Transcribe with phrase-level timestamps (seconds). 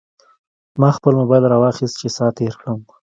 [0.79, 2.79] ما خپل موبایل راواخیست چې ساعت تېر کړم.